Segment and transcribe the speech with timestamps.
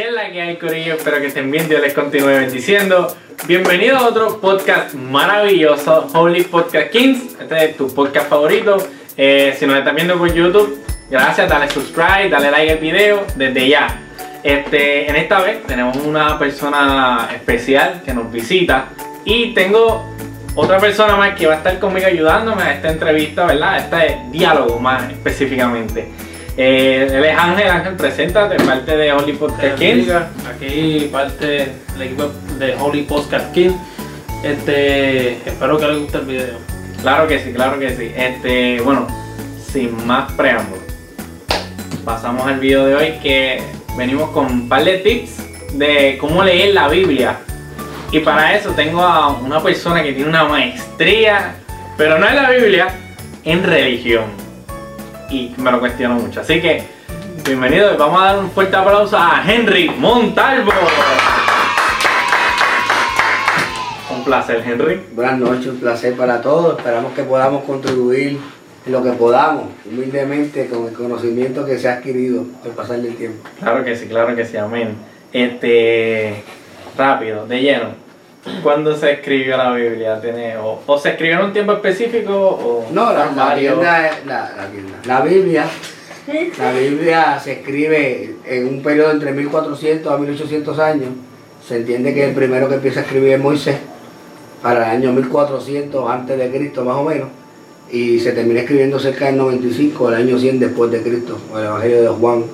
[0.00, 0.94] ¿Qué hay, Corillo?
[0.94, 3.14] Espero que estén bien, Dios les continúe bendiciendo.
[3.46, 7.36] Bienvenido a otro podcast maravilloso, Holy Podcast Kings.
[7.38, 8.78] Este es tu podcast favorito.
[9.14, 13.68] Eh, si nos están viendo por YouTube, gracias, dale subscribe, dale like al video desde
[13.68, 14.00] ya.
[14.42, 18.86] Este, en esta vez tenemos una persona especial que nos visita
[19.26, 20.02] y tengo
[20.54, 23.80] otra persona más que va a estar conmigo ayudándome a esta entrevista, ¿verdad?
[23.80, 26.29] Este diálogo más específicamente.
[26.62, 30.12] Eh, él es Ángel, Ángel, preséntate, parte de Holy Podcast Kings.
[30.46, 31.46] Aquí parte
[31.94, 33.70] del equipo de Holy Podcast King.
[34.44, 36.58] Este, espero que les guste el video.
[37.00, 38.12] Claro que sí, claro que sí.
[38.14, 39.06] Este, bueno,
[39.72, 40.84] sin más preámbulos,
[42.04, 43.62] pasamos al video de hoy que
[43.96, 47.38] venimos con un par de tips de cómo leer la Biblia.
[48.12, 51.54] Y para eso tengo a una persona que tiene una maestría,
[51.96, 52.88] pero no en la Biblia,
[53.46, 54.49] en religión.
[55.30, 56.40] Y me lo cuestiono mucho.
[56.40, 56.82] Así que,
[57.44, 57.96] bienvenido.
[57.96, 60.72] Vamos a dar un fuerte aplauso a Henry Montalvo.
[64.12, 65.00] Un placer, Henry.
[65.12, 66.76] Buenas noches, un placer para todos.
[66.78, 68.40] Esperamos que podamos contribuir
[68.84, 73.14] en lo que podamos, humildemente, con el conocimiento que se ha adquirido al pasar del
[73.14, 73.48] tiempo.
[73.60, 74.96] Claro que sí, claro que sí, amén.
[75.32, 76.42] Este,
[76.98, 78.09] rápido, de lleno.
[78.62, 80.20] ¿Cuándo se escribió la Biblia?
[80.20, 82.32] ¿Tiene, o, o se escribió en un tiempo específico?
[82.32, 84.10] O No, la, la, tienda
[85.04, 85.66] la, Biblia,
[86.58, 91.08] la Biblia se escribe en un periodo entre 1400 a 1800 años.
[91.66, 93.76] Se entiende que el primero que empieza a escribir es Moisés,
[94.62, 97.28] para el año 1400 antes de Cristo más o menos,
[97.90, 101.66] y se termina escribiendo cerca del 95, el año 100 después de Cristo, o el
[101.66, 102.44] Evangelio de Juan,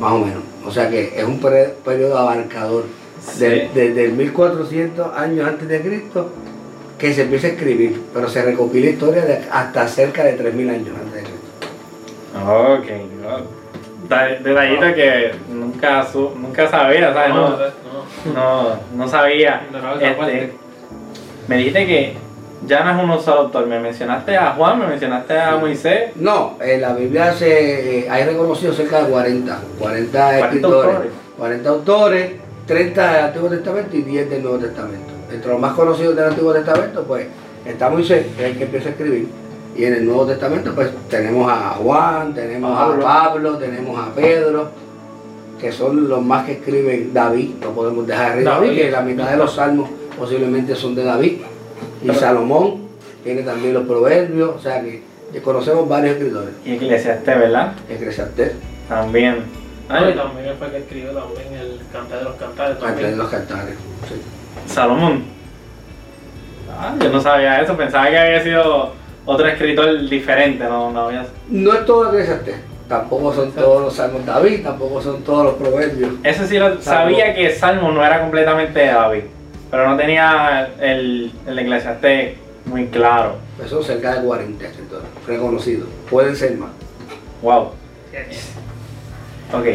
[0.00, 0.42] más o menos.
[0.66, 3.01] O sea que es un periodo abarcador.
[3.24, 3.40] Sí.
[3.44, 6.30] De- Desde el 1400 años antes de Cristo
[6.98, 10.88] que se empieza a escribir, pero se recopila historia de hasta cerca de 3000 años
[10.96, 11.38] antes de Cristo.
[12.46, 12.86] Ok,
[13.22, 13.46] wow.
[14.42, 17.30] Detallito que nunca, su- nunca sabía, ¿sabes?
[17.30, 17.56] No, no.
[18.34, 19.62] no, no sabía.
[20.00, 20.52] Este,
[21.48, 22.16] me dijiste que
[22.66, 23.66] ya no es uno solo autor.
[23.66, 26.10] Me mencionaste a Juan, me mencionaste a Moisés.
[26.16, 31.12] No, en la Biblia se, eh, hay reconocido cerca de 40, 40 40 escritores, autores.
[31.38, 32.30] 40 autores,
[32.66, 35.12] 30 del Antiguo Testamento y 10 del Nuevo Testamento.
[35.32, 37.26] Entre los más conocidos del Antiguo Testamento, pues
[37.64, 39.28] está Moisés, que es el que empieza a escribir,
[39.76, 44.70] y en el Nuevo Testamento, pues tenemos a Juan, tenemos a Pablo, tenemos a Pedro,
[45.58, 49.30] que son los más que escriben David, no podemos dejar de David, que la mitad
[49.30, 51.38] de los salmos posiblemente son de David,
[52.04, 52.82] y Salomón
[53.24, 55.02] tiene también los proverbios, o sea que
[55.42, 56.54] conocemos varios escritores.
[56.64, 57.72] Y Eclesiastés, ¿verdad?
[57.88, 58.52] Eclesiastés,
[58.88, 59.61] También.
[59.88, 62.76] Y también fue el que escribió también el Cantar de los Cantares.
[62.76, 63.18] Antes de También.
[63.18, 63.74] los cantares.
[64.08, 64.22] sí.
[64.66, 65.24] Salomón.
[66.70, 68.92] Ah, yo no sabía eso, pensaba que había sido
[69.26, 71.26] otro escritor diferente, no, no había...
[71.48, 72.56] No es todo Eclesiastés,
[72.88, 76.12] tampoco son todos los salmos de David, tampoco son todos los proverbios.
[76.22, 79.22] Eso sí lo sabía que Salmo no era completamente de David,
[79.70, 83.36] pero no tenía el, el Eclesiastés muy claro.
[83.68, 86.70] Son cerca de 40 escritores reconocidos, pueden ser más.
[87.42, 87.72] Wow.
[89.52, 89.66] Ok.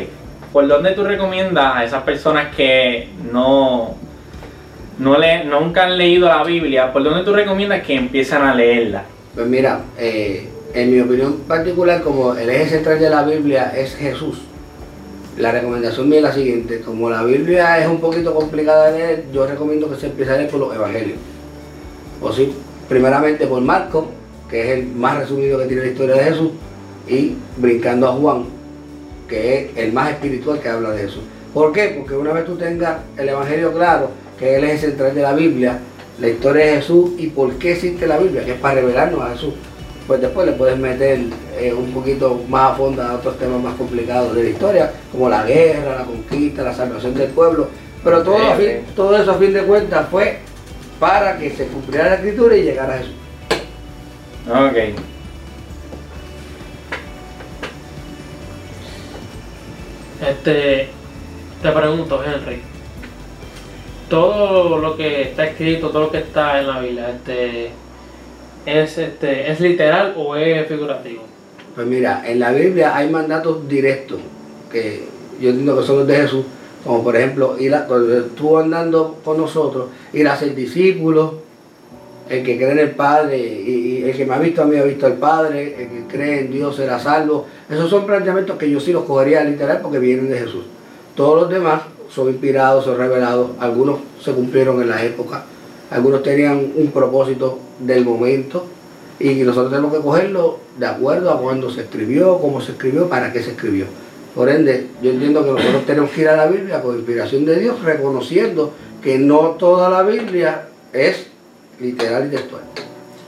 [0.51, 3.95] ¿Por dónde tú recomiendas a esas personas que no,
[4.97, 9.03] no le, nunca han leído la Biblia, por dónde tú recomiendas que empiecen a leerla?
[9.35, 13.95] Pues mira, eh, en mi opinión particular, como el eje central de la Biblia es
[13.95, 14.41] Jesús,
[15.37, 19.25] la recomendación mía es la siguiente, como la Biblia es un poquito complicada de leer,
[19.31, 21.19] yo recomiendo que se empiece a leer por los evangelios.
[22.19, 22.51] O sí,
[22.89, 24.05] primeramente por Marcos,
[24.49, 26.51] que es el más resumido que tiene la historia de Jesús,
[27.07, 28.56] y brincando a Juan,
[29.27, 31.23] que es el más espiritual que habla de Jesús.
[31.53, 31.95] ¿Por qué?
[31.97, 35.33] Porque una vez tú tengas el evangelio claro, que es el eje central de la
[35.33, 35.79] Biblia,
[36.19, 39.29] la historia de Jesús y por qué existe la Biblia, que es para revelarnos a
[39.31, 39.53] Jesús,
[40.07, 41.19] pues después le puedes meter
[41.59, 45.29] eh, un poquito más a fondo a otros temas más complicados de la historia, como
[45.29, 47.67] la guerra, la conquista, la salvación del pueblo.
[48.03, 50.37] Pero todo, a fin- todo eso a fin de cuentas fue
[50.99, 53.13] para que se cumpliera la escritura y llegara a Jesús.
[54.49, 54.99] Ok.
[60.29, 60.87] Este,
[61.61, 62.61] te pregunto, Henry.
[64.09, 67.71] Todo lo que está escrito, todo lo que está en la Biblia, este,
[68.65, 71.23] ¿es, este, ¿es literal o es figurativo?
[71.75, 74.19] Pues mira, en la Biblia hay mandatos directos
[74.71, 75.07] que
[75.39, 76.45] yo entiendo que son los de Jesús,
[76.83, 81.41] como por ejemplo, ir cuando estuvo andando con nosotros, ir a ser discípulo,
[82.29, 84.83] el que cree en el Padre, y, el que me ha visto a mí ha
[84.83, 87.47] visto al Padre, el que cree en Dios será salvo.
[87.69, 90.65] Esos son planteamientos que yo sí los cogería literal porque vienen de Jesús.
[91.15, 95.43] Todos los demás son inspirados, son revelados, algunos se cumplieron en la época,
[95.89, 98.65] algunos tenían un propósito del momento,
[99.19, 103.33] y nosotros tenemos que cogerlo de acuerdo a cuándo se escribió, cómo se escribió, para
[103.33, 103.85] qué se escribió.
[104.35, 107.59] Por ende, yo entiendo que nosotros tenemos que ir a la Biblia con inspiración de
[107.59, 108.71] Dios, reconociendo
[109.01, 111.26] que no toda la Biblia es
[111.79, 112.63] literal y textual.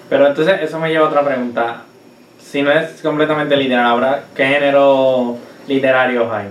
[0.10, 1.84] Pero entonces eso me lleva a otra pregunta.
[2.42, 5.38] Si no es completamente literal, ¿habrá qué género
[5.68, 6.48] literarios hay?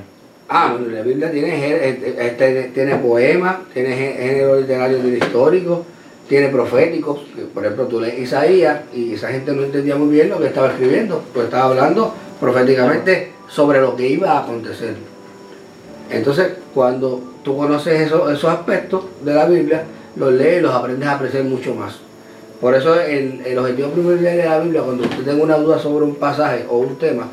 [0.49, 5.85] Ah, la Biblia tiene, eh, eh, tiene, tiene poemas, tiene gé- género literario, tiene histórico,
[6.29, 7.21] tiene proféticos.
[7.53, 10.69] Por ejemplo, tú lees Isaías y esa gente no entendía muy bien lo que estaba
[10.69, 14.95] escribiendo, pues estaba hablando proféticamente sobre lo que iba a acontecer.
[16.11, 19.83] Entonces, cuando tú conoces eso- esos aspectos de la Biblia,
[20.19, 21.99] los lees los aprendes a apreciar mucho más.
[22.61, 26.05] Por eso el, el objetivo primordial de la Biblia, cuando usted tenga una duda sobre
[26.05, 27.29] un pasaje o un tema,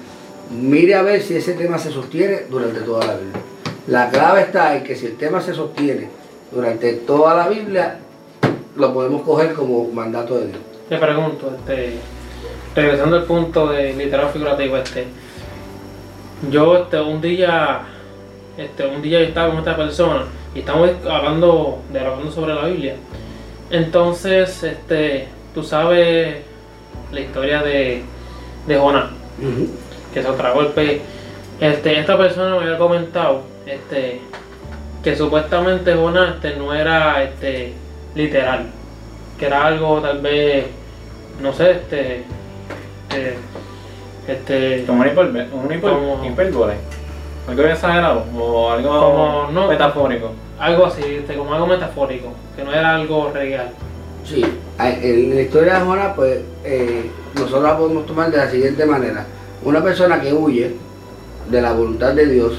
[0.52, 3.42] mire a ver si ese tema se sostiene durante toda la Biblia.
[3.88, 6.10] La clave está en que si el tema se sostiene
[6.52, 8.00] durante toda la Biblia,
[8.76, 10.60] lo podemos coger como mandato de Dios.
[10.88, 11.96] Te pregunto, este,
[12.76, 15.06] regresando al punto de literal figurativo, este,
[16.52, 17.82] yo este, un día,
[18.58, 22.96] este, un día yo estaba con esta persona y estamos hablando, dialogando sobre la Biblia.
[23.70, 26.38] Entonces, este, tú sabes
[27.12, 28.04] la historia de,
[28.68, 29.10] de Jonás,
[30.14, 31.02] que se tragó el pez.
[31.60, 34.22] Este, esta persona me había comentado, este,
[35.04, 37.74] que supuestamente Jonás este, no era este,
[38.16, 38.68] literal,
[39.40, 40.66] que era algo tal vez,
[41.42, 42.24] no sé, este,
[43.10, 43.38] este,
[44.28, 46.74] este, Como una hiperbe- una hiper- Como- hipérbole.
[47.48, 50.32] Algo exagerado o algo Como no- metafórico.
[50.60, 53.72] Algo así, este, como algo metafórico, que no era algo real.
[54.26, 54.44] Sí,
[54.80, 59.26] en la historia de Jonás, pues eh, nosotros la podemos tomar de la siguiente manera.
[59.64, 60.76] Una persona que huye
[61.50, 62.54] de la voluntad de Dios,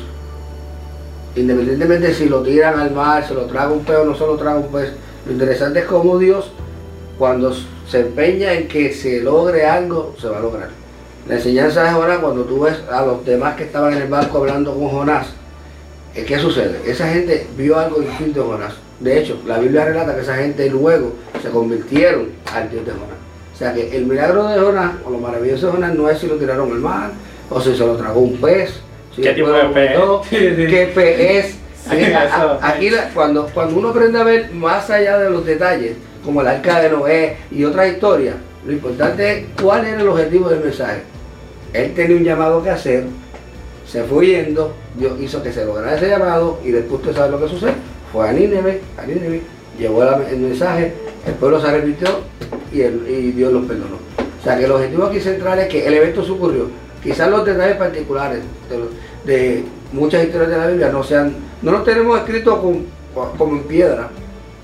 [1.34, 4.36] independientemente si lo tiran al mar, se lo traga un pez o no se lo
[4.36, 4.92] traga un pez,
[5.26, 6.52] lo interesante es cómo Dios,
[7.18, 7.52] cuando
[7.88, 10.68] se empeña en que se logre algo, se va a lograr.
[11.28, 14.38] La enseñanza de Jonás, cuando tú ves a los demás que estaban en el barco
[14.38, 15.26] hablando con Jonás,
[16.24, 16.80] ¿qué sucede?
[16.86, 18.74] Esa gente vio algo distinto de Jonás.
[19.00, 23.16] De hecho, la Biblia relata que esa gente luego se convirtieron al Dios de Jonás.
[23.54, 26.26] O sea que el milagro de Jonás, o lo maravilloso de Jonás, no es si
[26.26, 27.10] lo tiraron al mar,
[27.50, 28.70] o si se lo tragó un pez,
[29.14, 29.96] si ¿Qué tipo de pez?
[30.30, 31.54] qué pez es.
[31.86, 32.34] Sí, Aquí, a- eso.
[32.60, 35.92] a- aquí la- cuando, cuando uno aprende a ver más allá de los detalles,
[36.24, 38.34] como el arca de Noé y otras historias,
[38.66, 41.02] lo importante es cuál era el objetivo del mensaje.
[41.72, 43.04] Él tenía un llamado que hacer,
[43.86, 47.40] se fue yendo, Dios hizo que se lograra ese llamado y después usted sabe lo
[47.40, 47.74] que sucede.
[48.12, 49.42] Fue a Nínive, a Nínive,
[49.78, 50.94] llevó el mensaje,
[51.26, 52.08] el pueblo se arrepintió
[52.72, 53.96] y, el- y Dios los perdonó.
[53.96, 56.68] O sea que el objetivo aquí central es que el evento se ocurrió.
[57.02, 58.40] Quizás los detalles particulares
[58.70, 58.88] de, los-
[59.24, 62.58] de muchas historias de la Biblia no sean, no los tenemos escritos
[63.38, 64.08] como en piedra,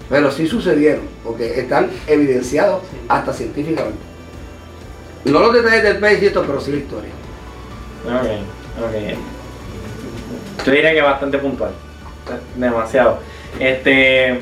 [0.08, 3.98] pero sí sucedieron, porque están evidenciados hasta científicamente.
[5.24, 7.10] No los detalles del pez y esto, pero sí la historia.
[8.04, 9.18] Ok, ok.
[10.64, 11.72] Yo diría que bastante puntual.
[12.56, 13.18] Demasiado.
[13.58, 14.40] Este.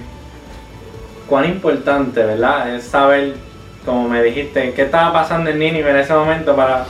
[1.27, 2.75] Cuán importante, ¿verdad?
[2.75, 3.35] Es saber,
[3.85, 6.87] como me dijiste, qué estaba pasando en Nínive en ese momento para.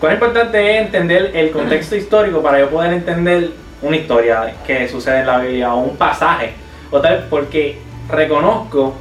[0.00, 3.50] Cuán importante es entender el contexto histórico para yo poder entender
[3.82, 6.52] una historia que sucede en la Biblia o un pasaje.
[6.90, 7.78] O tal, porque
[8.08, 8.94] reconozco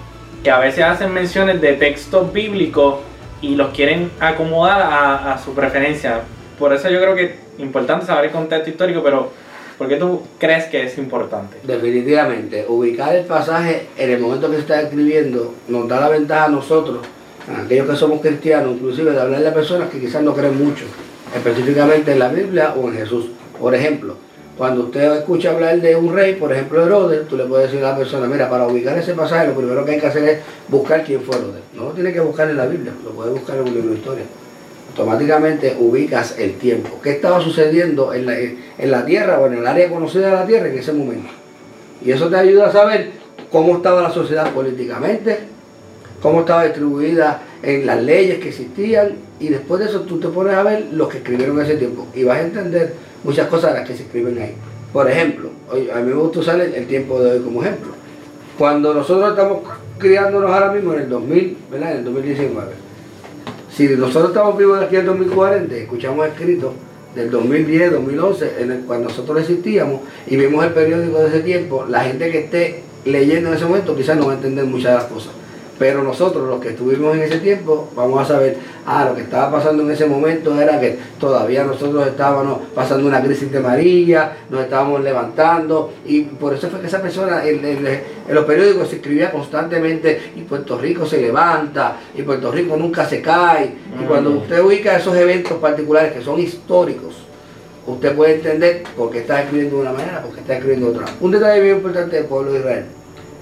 [0.43, 2.99] que a veces hacen menciones de textos bíblicos
[3.41, 6.21] y los quieren acomodar a, a su preferencia.
[6.57, 9.31] Por eso yo creo que es importante saber el contexto histórico, pero
[9.77, 11.57] ¿por qué tú crees que es importante?
[11.63, 16.45] Definitivamente, ubicar el pasaje en el momento que se está escribiendo nos da la ventaja
[16.45, 16.99] a nosotros,
[17.47, 20.85] a aquellos que somos cristianos, inclusive de hablarle a personas que quizás no creen mucho,
[21.35, 23.27] específicamente en la Biblia o en Jesús.
[23.59, 24.15] Por ejemplo,
[24.57, 27.91] cuando usted escucha hablar de un rey, por ejemplo Herodes, tú le puedes decir a
[27.91, 31.03] la persona, mira, para ubicar ese pasaje lo primero que hay que hacer es buscar
[31.03, 31.61] quién fue Herodes.
[31.73, 33.97] No lo tiene que buscar en la Biblia, lo puede buscar en un libro de
[33.97, 34.23] historia.
[34.97, 37.01] Automáticamente ubicas el tiempo.
[37.03, 40.45] ¿Qué estaba sucediendo en la, en la tierra o en el área conocida de la
[40.45, 41.27] tierra en ese momento?
[42.01, 43.11] Y eso te ayuda a saber
[43.51, 45.39] cómo estaba la sociedad políticamente,
[46.21, 50.53] cómo estaba distribuida en las leyes que existían, y después de eso tú te pones
[50.53, 52.93] a ver los que escribieron en ese tiempo y vas a entender
[53.25, 54.53] muchas cosas de las que se escriben ahí.
[54.93, 55.49] Por ejemplo,
[55.93, 57.91] a mí me gusta usar el tiempo de hoy como ejemplo.
[58.57, 59.63] Cuando nosotros estamos
[59.97, 61.91] criándonos ahora mismo en el 2000, ¿verdad?
[61.91, 62.84] En el 2019.
[63.75, 66.71] Si nosotros estamos vivos de aquí al 2040, escuchamos escritos
[67.13, 71.85] del 2010, 2011, en el cual nosotros existíamos y vemos el periódico de ese tiempo,
[71.89, 74.97] la gente que esté leyendo en ese momento quizás no va a entender muchas de
[74.97, 75.33] las cosas.
[75.77, 78.55] Pero nosotros, los que estuvimos en ese tiempo, vamos a saber,
[78.85, 83.21] ah, lo que estaba pasando en ese momento era que todavía nosotros estábamos pasando una
[83.21, 87.85] crisis de María, nos estábamos levantando, y por eso fue que esa persona, en, en-
[87.87, 93.05] en los periódicos se escribía constantemente, y Puerto Rico se levanta, y Puerto Rico nunca
[93.05, 97.15] se cae, y cuando usted ubica esos eventos particulares que son históricos,
[97.85, 100.99] usted puede entender por qué está escribiendo de una manera, por qué está escribiendo de
[100.99, 101.13] otra.
[101.19, 102.85] Un detalle bien importante del pueblo de Israel.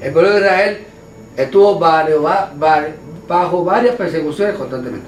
[0.01, 0.77] El pueblo de Israel
[1.37, 2.21] estuvo varios,
[3.27, 5.07] bajo varias persecuciones constantemente.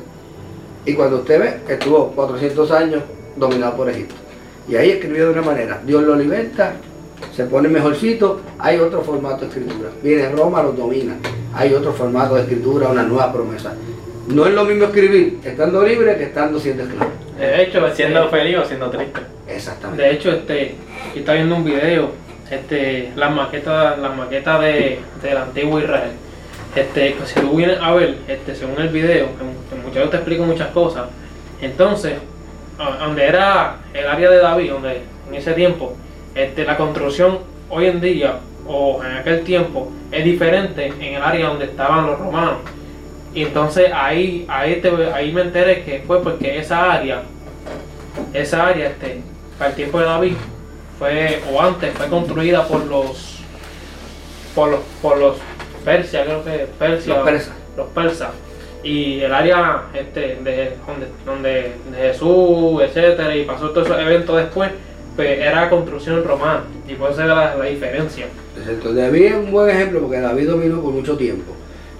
[0.85, 3.03] Y cuando usted ve, estuvo 400 años
[3.35, 4.15] dominado por Egipto.
[4.67, 5.81] Y ahí escribió de una manera.
[5.85, 6.73] Dios lo liberta,
[7.35, 9.89] se pone mejorcito, hay otro formato de escritura.
[10.01, 11.15] Viene Roma, los domina.
[11.53, 13.73] Hay otro formato de escritura, una nueva promesa.
[14.27, 17.11] No es lo mismo escribir estando libre que estando siendo esclavo.
[17.37, 19.21] De hecho, este, Siendo feliz o siendo triste.
[19.47, 20.03] Exactamente.
[20.03, 20.75] de hecho, este,
[21.13, 22.09] yo estaba viendo un video,
[22.49, 26.11] este, las maquetas, las maquetas de, del antiguo Israel.
[26.75, 29.27] Este, si tú vienes a ver, este, según el video,
[29.73, 31.05] el muchacho te explica muchas cosas.
[31.61, 32.13] Entonces,
[32.99, 35.95] donde era el área de David, donde en ese tiempo,
[36.35, 41.47] este, la construcción hoy en día o en aquel tiempo es diferente en el área
[41.47, 42.57] donde estaban los romanos.
[43.33, 47.23] Y entonces ahí, ahí, te- ahí me enteré que fue porque esa área,
[48.33, 49.21] esa área, este,
[49.57, 50.33] para el tiempo de David,
[50.99, 53.39] fue, o antes, fue construida por los,
[54.53, 55.35] por los, por los
[55.83, 57.53] Persia, creo que Persia, Los persas.
[57.77, 58.29] los persas.
[58.83, 61.51] Y el área este, de, donde, donde
[61.91, 64.71] de Jesús, etcétera, y pasó todos esos eventos después,
[65.15, 66.63] pues era construcción romana.
[66.87, 68.25] Y por eso era la, la diferencia.
[68.57, 68.93] Exacto.
[68.93, 71.53] David es un buen ejemplo porque David dominó por mucho tiempo.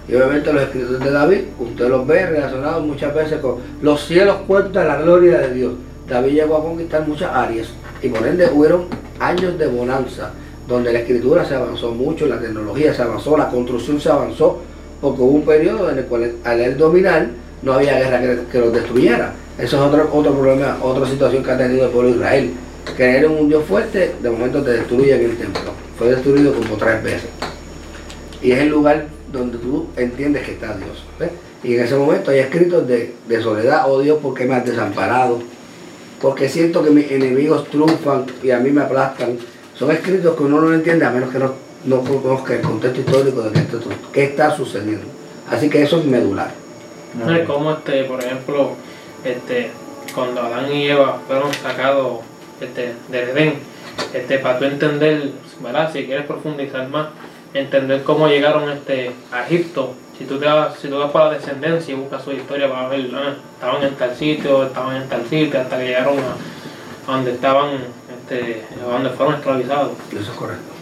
[0.08, 4.36] Y obviamente los escritos de David, usted los ve relacionados muchas veces con los cielos
[4.46, 5.72] cuentan la gloria de Dios.
[6.08, 7.68] David llegó a conquistar muchas áreas
[8.06, 8.86] y por ende hubieron
[9.18, 10.30] años de bonanza,
[10.68, 14.60] donde la escritura se avanzó mucho, la tecnología se avanzó, la construcción se avanzó,
[15.00, 17.28] porque hubo un periodo en el cual al él dominar
[17.62, 19.32] no había guerra que, que los destruyera.
[19.58, 22.50] Eso es otro, otro problema, otra situación que ha tenido el pueblo de Israel.
[22.96, 25.72] Creer en un Dios fuerte, de momento te destruyen el templo.
[25.98, 27.30] Fue destruido como tres veces.
[28.42, 31.04] Y es el lugar donde tú entiendes que está Dios.
[31.18, 31.30] ¿ves?
[31.64, 35.40] Y en ese momento hay escritos de, soledad, oh Dios, ¿por qué me has desamparado?
[36.20, 39.38] Porque siento que mis enemigos triunfan y a mí me aplastan.
[39.74, 41.52] Son escritos que uno no entiende a menos que no,
[41.84, 43.78] no conozca el contexto histórico de qué está,
[44.12, 45.04] qué está sucediendo.
[45.50, 46.50] Así que eso es medular.
[47.14, 48.72] No es como este, por ejemplo,
[49.24, 49.70] este,
[50.14, 52.20] cuando Adán y Eva fueron sacados
[52.60, 53.54] este, del Edén,
[54.12, 55.30] este, para tú entender,
[55.62, 55.92] ¿verdad?
[55.92, 57.08] Si quieres profundizar más,
[57.54, 59.94] entender cómo llegaron este, a Egipto.
[60.18, 62.86] Si tú, te vas, si tú vas para la descendencia y buscas su historia, vas
[62.86, 67.10] a ver, ah, estaban en tal sitio, estaban en tal sitio, hasta que llegaron a,
[67.10, 67.70] a donde estaban,
[68.18, 69.92] este, a donde fueron esclavizados.
[70.10, 70.72] Eso es correcto.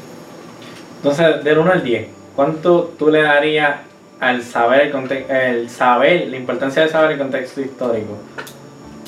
[0.98, 3.80] Entonces, del 1 al 10, ¿cuánto tú le darías
[4.20, 4.94] al saber
[5.28, 8.16] el saber, la importancia de saber el contexto histórico?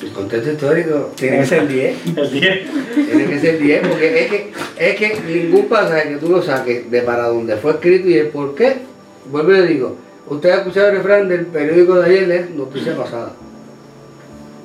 [0.03, 2.17] El contexto histórico tiene que ser 10.
[2.17, 2.59] El 10.
[3.07, 6.91] Tiene que ser 10, porque es que, es que ningún pasaje que tú lo saques
[6.91, 8.77] de para donde fue escrito y el por qué,
[9.31, 9.95] vuelvo y le digo,
[10.29, 13.31] usted ha escuchado el refrán del periódico de ayer, es noticia pasada.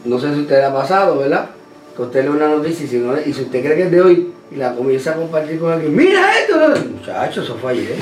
[0.05, 1.51] No sé si usted le ha pasado, ¿verdad?
[1.97, 4.01] Que usted lee una noticia y si, no- y si usted cree que es de
[4.01, 7.97] hoy y la comienza a compartir con alguien, mira esto, no, muchacho, eso fue ayer.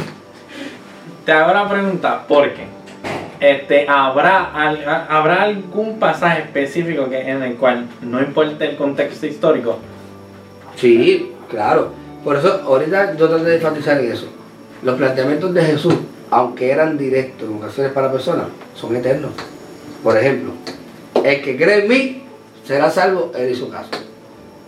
[1.25, 2.65] Te hago la pregunta, ¿por qué?
[3.41, 9.27] Este, ¿habrá, al- ¿Habrá algún pasaje específico que, en el cual no importa el contexto
[9.27, 9.79] histórico?
[10.77, 11.93] Sí, claro.
[12.25, 14.27] Por eso ahorita yo traté de enfatizar en eso.
[14.83, 15.95] Los planteamientos de Jesús,
[16.31, 19.33] aunque eran directos en ocasiones para personas, son eternos.
[20.03, 20.53] Por ejemplo,
[21.25, 22.23] el que cree en mí
[22.65, 23.91] será salvo él y su casa.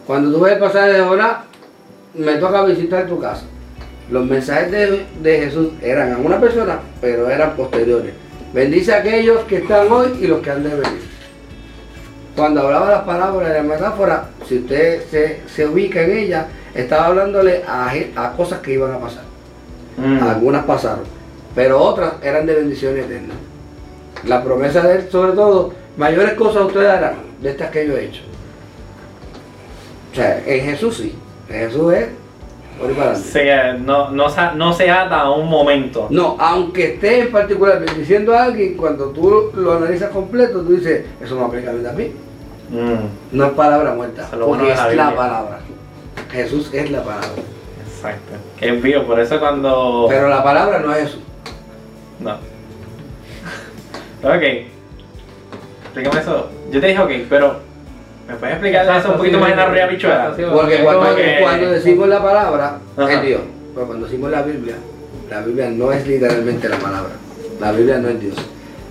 [0.06, 1.36] Cuando tú ves el pasaje de Jonás,
[2.14, 3.44] me toca visitar tu casa.
[4.10, 8.12] Los mensajes de, de Jesús eran a una persona, pero eran posteriores.
[8.52, 11.12] Bendice a aquellos que están hoy y los que han de venir.
[12.36, 17.06] Cuando hablaba las parábolas y las metáforas, si usted se, se ubica en ella, estaba
[17.06, 19.22] hablándole a, a cosas que iban a pasar.
[19.96, 20.22] Mm.
[20.22, 21.04] Algunas pasaron,
[21.54, 23.34] pero otras eran de bendición eterna.
[24.24, 28.04] La promesa de él, sobre todo, mayores cosas ustedes harán de estas que yo he
[28.06, 28.22] hecho.
[30.12, 31.14] O sea, en Jesús sí.
[31.48, 32.08] En Jesús es
[32.96, 33.14] para.
[33.14, 36.06] Se- no, no, se- no se ata a un momento.
[36.10, 41.04] No, aunque esté en particular bendiciendo a alguien, cuando tú lo analizas completo, tú dices,
[41.22, 42.12] eso no aplica a mí también.
[42.70, 45.58] Mm, No es palabra muerta, porque bueno de la es la palabra.
[46.30, 47.28] Jesús es la palabra.
[47.86, 48.32] exacto.
[48.58, 50.06] Que es vivo, por eso cuando...
[50.08, 51.20] Pero la palabra no es Jesús.
[52.20, 52.32] No.
[54.22, 54.42] Ok.
[55.84, 56.50] Explícame eso.
[56.70, 57.72] Yo te dije ok, pero...
[58.28, 60.34] ¿Me puedes explicar eso un poquito más en la?
[60.36, 60.78] Sí, Porque
[61.42, 63.12] cuando decimos la palabra, Ajá.
[63.12, 63.40] es Dios.
[63.74, 64.76] Pero cuando decimos la Biblia,
[65.28, 67.10] la Biblia no es literalmente la palabra.
[67.60, 68.36] La Biblia no es Dios.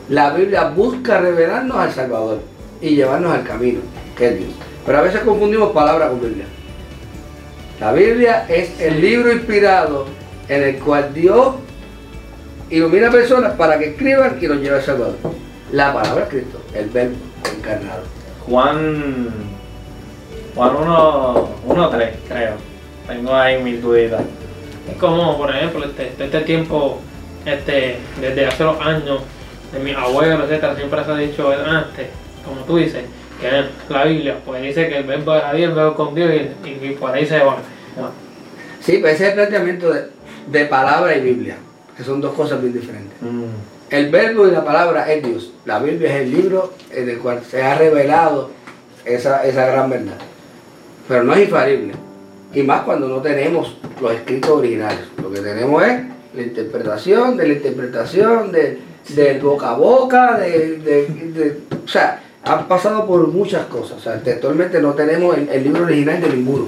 [0.09, 2.39] La Biblia busca revelarnos al Salvador
[2.81, 3.79] y llevarnos al camino,
[4.17, 4.51] que es Dios.
[4.85, 6.45] Pero a veces confundimos palabra con Biblia.
[7.79, 10.05] La Biblia es el libro inspirado
[10.47, 11.55] en el cual Dios
[12.71, 15.15] ilumina a personas para que escriban y los lleve al Salvador.
[15.71, 17.15] La palabra es Cristo, el verbo
[17.57, 18.03] encarnado.
[18.45, 19.27] Juan
[20.55, 22.53] Juan 1, 1 3, creo.
[23.07, 24.21] Tengo ahí mil duditas.
[24.89, 26.99] Es como, por ejemplo, este, de este tiempo,
[27.45, 29.21] este, desde hace los años,
[29.71, 32.07] de mis abuelos, etcétera, siempre se ha dicho antes,
[32.43, 33.03] como tú dices,
[33.39, 36.29] que en la Biblia, pues dice que el verbo era Dios, el verbo con Dios,
[36.33, 37.57] y, y- y por ahí se va.
[38.81, 40.07] Sí, pues ese es el planteamiento de,
[40.47, 41.55] de palabra y Biblia,
[42.01, 43.13] que son dos cosas bien diferentes.
[43.22, 43.43] Mm.
[43.91, 45.51] El verbo y la palabra es Dios.
[45.65, 48.50] La Biblia es el libro en el cual se ha revelado
[49.05, 50.17] esa, esa gran verdad.
[51.08, 51.93] Pero no es infalible.
[52.53, 55.01] Y más cuando no tenemos los escritos originales.
[55.22, 56.01] Lo que tenemos es
[56.34, 58.79] la interpretación de la interpretación, de,
[59.10, 63.98] del boca a boca, de, de- de- o sea, han pasado por muchas cosas.
[63.98, 66.65] O sea, textualmente no tenemos el, el libro original de ninguno.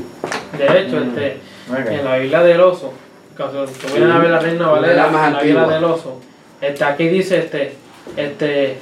[0.58, 1.10] De hecho, Mm.
[1.10, 1.38] este,
[1.72, 1.90] Ok.
[1.90, 2.92] en la Biblia del oso,
[3.38, 6.20] cuando vienes a ver la Reina Valera, las más la del oso,
[6.62, 7.74] este, aquí dice, este,
[8.16, 8.78] este,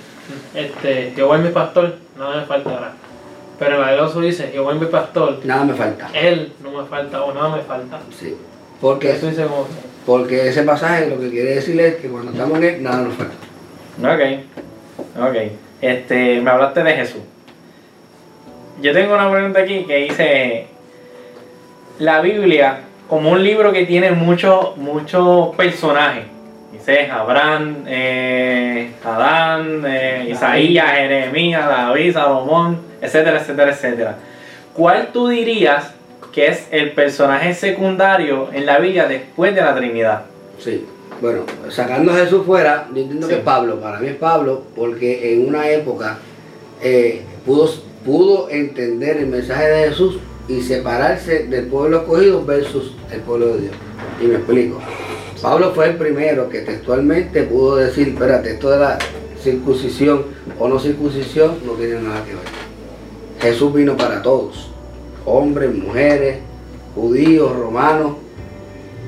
[0.54, 2.94] este, Jehová es mi pastor, nada me faltará.
[3.60, 6.10] Pero la del oso dice, Jehová es mi pastor, Nada me falta.
[6.14, 8.00] él no me falta o nada me falta.
[8.20, 8.36] Sí.
[8.80, 9.72] Porque, Eso dice como que,
[10.06, 13.14] porque ese pasaje lo que quiere decir es que cuando estamos en él, nada nos
[13.16, 13.34] falta.
[14.02, 15.36] Ok, ok.
[15.82, 17.22] Este, me hablaste de Jesús.
[18.82, 20.68] Yo tengo una pregunta aquí que dice,
[22.00, 22.80] la Biblia,
[23.12, 26.24] como un libro que tiene muchos muchos personajes,
[26.72, 34.16] dice Abraham, eh, Adán, eh, Isaías, Jeremías, David, Salomón, etcétera, etcétera, etcétera.
[34.74, 35.94] ¿Cuál tú dirías
[36.32, 40.22] que es el personaje secundario en la Biblia después de la Trinidad?
[40.58, 40.86] Sí.
[41.20, 43.34] Bueno, sacando a Jesús fuera, yo entiendo Sí.
[43.34, 43.82] que es Pablo.
[43.82, 46.18] Para mí es Pablo porque en una época
[46.82, 47.70] eh, pudo,
[48.06, 50.18] pudo entender el mensaje de Jesús
[50.58, 53.74] y separarse del pueblo escogido versus el pueblo de Dios.
[54.22, 54.80] Y me explico.
[55.42, 59.00] Pablo fue el primero que textualmente pudo decir, espérate, esto de la
[59.42, 60.26] circuncisión
[60.60, 62.44] o no circuncisión no tiene nada que ver.
[63.40, 64.70] Jesús vino para todos,
[65.26, 66.40] hombres, mujeres,
[66.94, 68.18] judíos, romanos.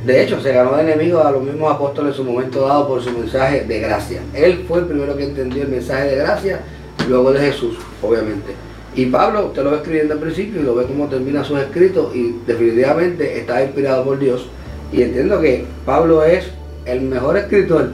[0.05, 3.01] De hecho, se ganó de enemigos a los mismos apóstoles en su momento dado por
[3.01, 4.21] su mensaje de gracia.
[4.33, 6.61] Él fue el primero que entendió el mensaje de gracia,
[7.07, 8.53] luego de Jesús, obviamente.
[8.95, 12.15] Y Pablo, usted lo va escribiendo al principio y lo ve cómo termina sus escritos
[12.15, 14.47] y definitivamente está inspirado por Dios.
[14.91, 16.45] Y entiendo que Pablo es
[16.85, 17.89] el mejor escritor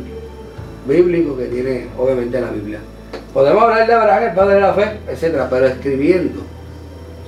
[0.86, 2.80] bíblico que tiene, obviamente, la Biblia.
[3.34, 6.42] Podemos hablar de Abraham, el padre de la fe, etcétera, pero escribiendo.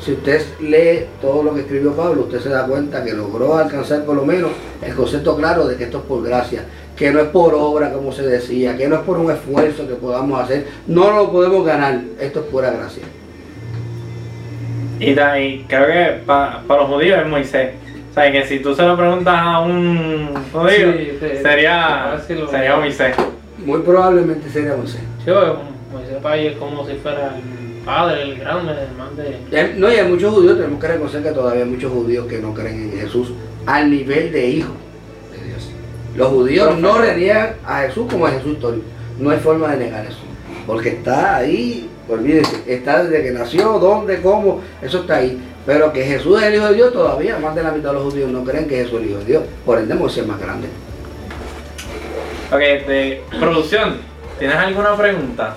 [0.03, 4.03] Si usted lee todo lo que escribió Pablo, usted se da cuenta que logró alcanzar
[4.03, 6.65] por lo menos el concepto claro de que esto es por gracia,
[6.97, 9.93] que no es por obra como se decía, que no es por un esfuerzo que
[9.93, 13.03] podamos hacer, no lo podemos ganar, esto es pura gracia.
[15.01, 17.69] Y, ta- y creo que para los judíos es Moisés.
[18.11, 22.47] O sea, que si tú se lo preguntas a un judío, Sí, sí, sería, lo-
[22.49, 23.15] sería Moisés.
[23.65, 25.01] Muy probablemente sería Moisés.
[25.25, 25.31] sí,
[25.91, 29.73] Moisés para ahí es como si fuera el padre, el grande, el más de...
[29.77, 32.53] No, y hay muchos judíos, tenemos que reconocer que todavía hay muchos judíos que no
[32.53, 33.31] creen en Jesús
[33.65, 34.73] al nivel de hijo
[35.31, 35.71] de Dios.
[36.15, 38.85] Los judíos no le niegan a Jesús como a Jesús histórico.
[39.19, 40.19] No hay forma de negar eso.
[40.67, 45.41] Porque está ahí, olvídense, está desde que nació, dónde, cómo, eso está ahí.
[45.65, 48.11] Pero que Jesús es el Hijo de Dios, todavía más de la mitad de los
[48.11, 49.43] judíos no creen que Jesús es el Hijo de Dios.
[49.65, 50.67] Por ende, Moisés es más grande.
[52.51, 53.97] Ok, de producción,
[54.39, 55.55] ¿tienes alguna pregunta?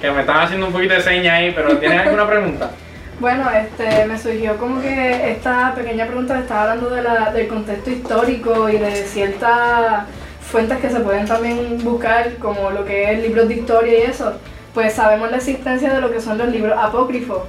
[0.00, 2.70] Que me están haciendo un poquito de seña ahí, pero ¿tienes alguna pregunta?
[3.20, 7.90] Bueno, este, me surgió como que esta pequeña pregunta estaba hablando de la, del contexto
[7.90, 10.06] histórico y de ciertas
[10.40, 14.32] fuentes que se pueden también buscar, como lo que es libros de historia y eso.
[14.74, 17.42] Pues sabemos la existencia de lo que son los libros apócrifos,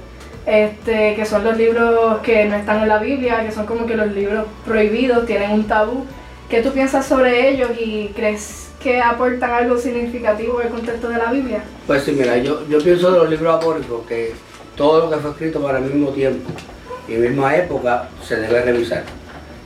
[0.46, 3.96] este, que son los libros que no están en la Biblia, que son como que
[3.96, 6.04] los libros prohibidos, tienen un tabú.
[6.50, 11.32] ¿Qué tú piensas sobre ellos y crees que aportan algo significativo al contexto de la
[11.32, 11.64] Biblia?
[11.86, 14.34] Pues sí, mira, yo, yo pienso de los libros apócrifos que
[14.76, 16.50] todo lo que fue escrito para el mismo tiempo
[17.08, 19.04] y misma época se debe revisar.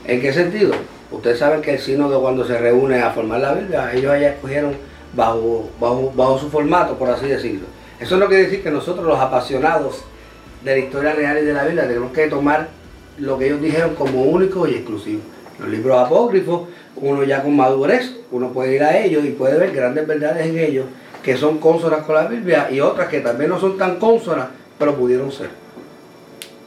[0.05, 0.71] ¿En qué sentido?
[1.11, 4.75] Ustedes saben que el sínodo cuando se reúne a formar la Biblia, ellos allá escogieron
[5.13, 7.67] bajo, bajo, bajo su formato, por así decirlo.
[7.99, 10.03] Eso no quiere decir que nosotros los apasionados
[10.63, 12.69] de la historia real y de la Biblia tenemos que tomar
[13.17, 15.21] lo que ellos dijeron como único y exclusivo.
[15.59, 19.71] Los libros apócrifos, uno ya con madurez, uno puede ir a ellos y puede ver
[19.71, 20.85] grandes verdades en ellos
[21.23, 24.95] que son consonas con la Biblia y otras que también no son tan consonas, pero
[24.95, 25.49] pudieron ser.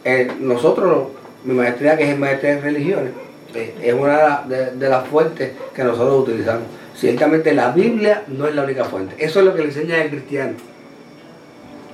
[0.05, 1.09] Eh, nosotros,
[1.45, 3.13] mi maestría que es en maestría en religiones,
[3.55, 6.65] eh, es una de las fuentes que nosotros utilizamos.
[7.03, 9.17] Ciertamente la Biblia no es la única fuente.
[9.19, 10.53] Eso es lo que le enseña el cristiano.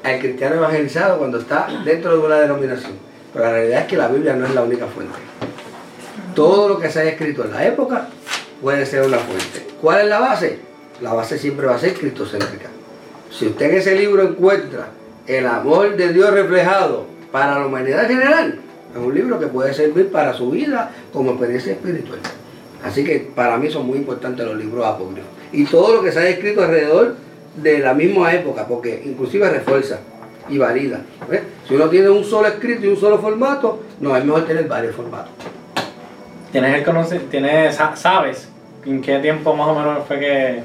[0.04, 2.92] Al cristiano evangelizado cuando está dentro de una denominación.
[3.32, 5.14] Pero la realidad es que la Biblia no es la única fuente.
[6.34, 8.08] Todo lo que se haya escrito en la época
[8.60, 9.66] puede ser una fuente.
[9.80, 10.58] ¿Cuál es la base?
[11.00, 12.68] La base siempre va a ser cristocéntrica.
[13.30, 14.88] Si usted en ese libro encuentra
[15.26, 18.60] el amor de Dios reflejado para la humanidad en general,
[18.92, 22.18] Es un libro que puede servir para su vida como experiencia espiritual.
[22.84, 25.30] Así que para mí son muy importantes los libros apócrifos.
[25.52, 27.16] Y todo lo que se ha escrito alrededor
[27.56, 29.98] de la misma época, porque inclusive refuerza
[30.48, 31.00] y valida.
[31.28, 31.42] ¿ves?
[31.66, 34.94] Si uno tiene un solo escrito y un solo formato, no, es mejor tener varios
[34.94, 35.30] formatos.
[36.52, 38.48] ¿Tienes el conoce, tienes, sa- sabes
[38.86, 40.62] en qué tiempo más o menos fue que,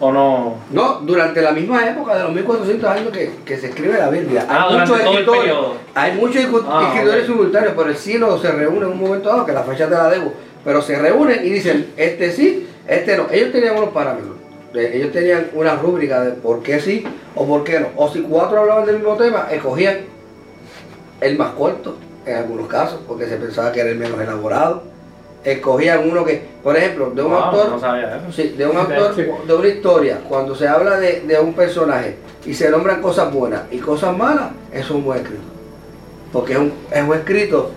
[0.00, 0.56] o no?
[0.72, 4.44] No, durante la misma época de los 1400 años que, que se escribe la Biblia.
[4.48, 5.52] Ah, hay muchos escritores,
[5.94, 9.52] hay muchos Ah, escritores simultáneos, pero el cielo se reúne en un momento dado, que
[9.52, 10.32] la fecha te la debo,
[10.64, 13.26] pero se reúnen y dicen, este sí, este no.
[13.30, 14.36] Ellos tenían unos parámetros,
[14.72, 17.88] de- ellos tenían una rúbrica de por qué sí o por qué no.
[17.96, 19.98] O si cuatro hablaban del mismo tema, escogían
[21.20, 21.96] el más corto,
[22.26, 24.84] en algunos casos, porque se pensaba que era el menos elaborado.
[25.44, 28.30] Escogían uno que, por ejemplo, de un Wow, autor no sabía eso.
[28.30, 32.54] Sí, de un autor, de una historia, cuando se habla de, de un personaje y
[32.54, 35.42] se nombran cosas buenas y cosas malas, eso es un buen escrito.
[36.32, 37.72] Porque es un, es un escrito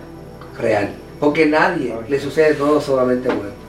[0.60, 0.90] real.
[1.20, 3.66] Porque nadie le sucede todo solamente bueno.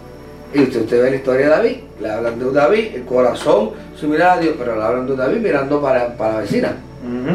[0.54, 3.70] Y usted, usted ve la historia de David, le hablan de un David, el corazón
[3.94, 6.76] su mirada a Dios, pero le hablan de un David mirando para, para la vecina.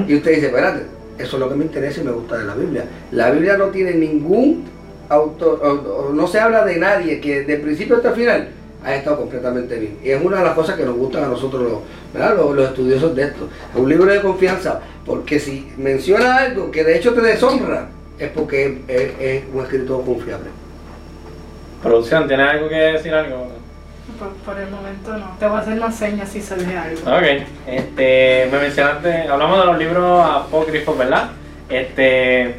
[0.08, 0.82] Y usted dice, espérate,
[1.17, 2.86] eso es lo que me interesa y me gusta de la Biblia.
[3.12, 4.65] La Biblia no tiene ningún
[5.08, 8.50] autor, no se habla de nadie que de principio hasta final
[8.84, 9.97] ha estado completamente bien.
[10.04, 13.15] Y es una de las cosas que nos gustan a nosotros los, los, los estudiosos
[13.15, 13.47] de esto.
[13.74, 17.89] Es un libro de confianza, porque si menciona algo que de hecho te deshonra,
[18.25, 20.47] es porque es, es un escritor confiable.
[21.81, 23.47] Producción, ¿tienes algo que decir algo?
[24.19, 25.36] Por, por el momento no.
[25.39, 26.99] Te voy a hacer más señas si sale algo.
[27.01, 31.29] Ok, este, me mencionaste, hablamos de los libros apócrifos, ¿verdad?
[31.69, 32.55] Este,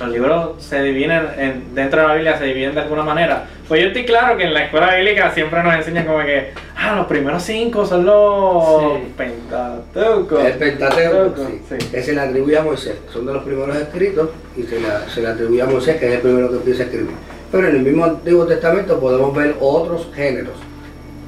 [0.00, 3.46] los libros se dividen en- dentro de la Biblia, se dividen de alguna manera.
[3.68, 6.96] Pues yo estoy claro que en la escuela bíblica siempre nos enseñan como que, ah,
[6.96, 9.12] los primeros cinco son los Sí.
[9.16, 10.44] Pentateucos.
[10.44, 11.60] El Pentateuco, Sí.
[11.80, 14.88] sí, que se le atribuye a Moisés, son de los primeros escritos y se le,
[15.12, 17.10] se le atribuye a Moisés, que es el primero que empieza a escribir.
[17.50, 20.54] Pero en el mismo Antiguo Testamento podemos ver otros géneros,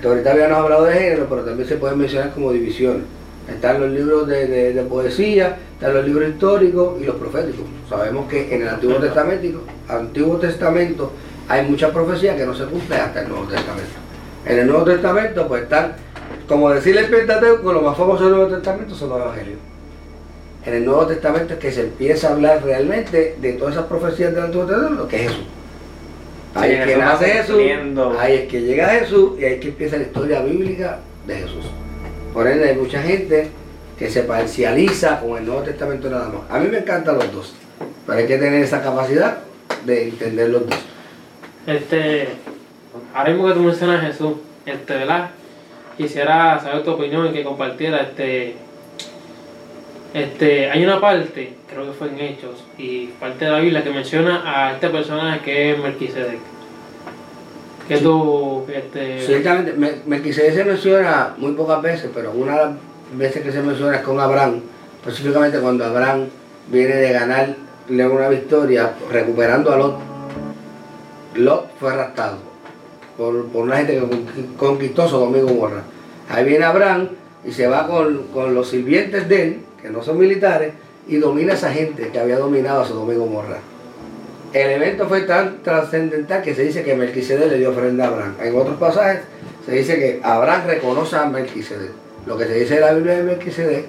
[0.03, 3.05] que ahorita habíamos hablado de géneros, pero también se pueden mencionar como divisiones.
[3.49, 7.65] Están los libros de, de- de poesía, están los libros históricos y los proféticos.
[7.89, 11.13] Sabemos que en el Antiguo Testamento, Antiguo Testamento
[11.49, 13.93] hay muchas profecías que no se cumplen hasta el Nuevo Testamento.
[14.45, 15.95] En el Nuevo Testamento pues están,
[16.49, 19.59] como decirle el Pentateuco, lo más famoso del Nuevo Testamento son los Evangelios.
[20.65, 24.35] En el Nuevo Testamento es que se empieza a hablar realmente de todas esas profecías
[24.35, 25.45] del Antiguo Testamento, que es Jesús.
[26.55, 27.61] Ahí Sí, es que nace Jesús,
[28.19, 31.67] ahí es que llega Jesús y ahí es que empieza la historia bíblica de Jesús.
[32.33, 33.49] Por ende hay mucha gente
[33.99, 36.51] que se parcializa con el Nuevo Testamento nada más.
[36.51, 37.55] A mí me encantan los dos,
[38.07, 39.39] pero hay que tener esa capacidad
[39.85, 40.86] de entender los dos.
[41.67, 42.29] Este,
[43.15, 44.33] ahora mismo que tú mencionas a Jesús,
[44.65, 45.31] este, ¿verdad?
[45.97, 48.55] Quisiera saber tu opinión y que compartiera, este,
[50.15, 53.91] este, hay una parte, creo que fue en Hechos, y parte de la Biblia que
[53.91, 56.39] menciona a este personaje que es Melquisedec.
[57.89, 58.03] Que Sí.
[58.03, 62.73] tú, este, Ciertamente, Me- Melquisedec se menciona muy pocas veces, pero una de las
[63.15, 64.61] veces que se menciona es con Abraham,
[65.01, 66.27] específicamente cuando Abraham
[66.69, 67.57] viene de ganarle
[68.09, 70.16] una victoria recuperando a Lot.
[71.39, 72.39] Lot fue arrastrado
[73.17, 75.83] por, por una gente que conqui- conquistó Sodoma y Gomorra.
[76.29, 77.09] Ahí viene Abraham
[77.45, 80.73] y se va con, con los sirvientes de él, que no son militares,
[81.09, 83.59] y domina esa gente que había dominado a Sodoma y Gomorra.
[84.53, 88.35] El evento fue tan trascendental que se dice que Melquisedec le dio ofrenda a Abraham.
[88.43, 89.21] En otros pasajes
[89.67, 91.91] se dice que Abraham reconoce a Melquisedec.
[92.27, 93.87] Lo que se dice en la Biblia de Melquisedec.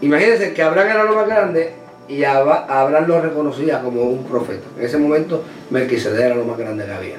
[0.00, 1.72] Imagínense que Abraham era lo más grande
[2.08, 4.64] y Aba- Abraham lo reconocía como un profeta.
[4.78, 7.16] En ese momento Melquisedec era lo más grande que había.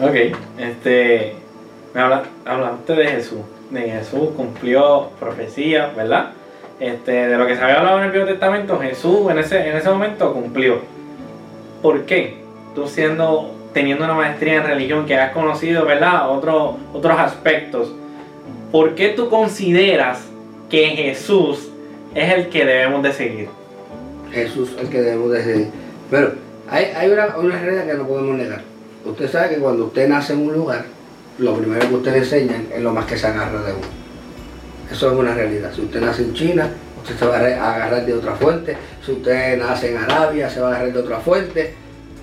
[0.00, 1.34] Ok, este,
[1.94, 6.30] me habla, hablaste de Jesús, de Jesús cumplió profecía, ¿verdad?
[6.78, 9.76] Este, de lo que se había hablado en el Antiguo Testamento, Jesús en ese, en
[9.76, 10.80] ese momento cumplió.
[11.82, 12.36] ¿Por qué?
[12.74, 16.30] Tú siendo, teniendo una maestría en religión que has conocido, ¿verdad?
[16.30, 17.94] Otro, otros aspectos.
[18.72, 20.26] ¿Por qué tú consideras
[20.68, 21.70] que Jesús
[22.14, 23.48] es el que debemos de seguir?
[24.32, 25.68] Jesús es el que debemos de.
[26.10, 26.32] Pero
[26.68, 28.62] hay, hay una, una realidad que no podemos negar.
[29.04, 30.84] Usted sabe que cuando usted nace en un lugar,
[31.38, 33.86] lo primero que usted le enseñan es lo más que se agarra de uno.
[34.90, 35.72] Eso es una realidad.
[35.74, 36.70] Si usted nace en China,
[37.02, 38.76] usted se va a agarrar de otra fuente.
[39.04, 41.74] Si usted nace en Arabia, se va a agarrar de otra fuente.